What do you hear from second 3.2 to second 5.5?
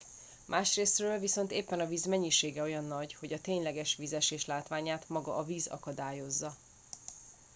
a tényleges vízesés látványát maga a